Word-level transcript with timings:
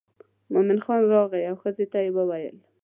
مومن 0.53 0.79
خان 0.85 1.01
راغی 1.13 1.43
او 1.49 1.55
ښځې 1.61 1.85
ته 1.91 1.97
یې 2.05 2.09
وویل. 2.17 2.57